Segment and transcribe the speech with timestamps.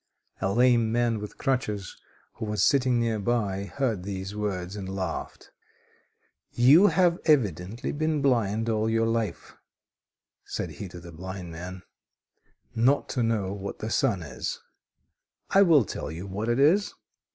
[0.41, 1.95] A lame man with crutches,
[2.37, 5.51] who was sitting near by, heard these words, and laughed:
[6.49, 9.55] "You have evidently been blind all your life,"
[10.43, 11.83] said he to the blind man,
[12.73, 14.59] "not to know what the sun is.
[15.51, 16.95] I will tell you what it is.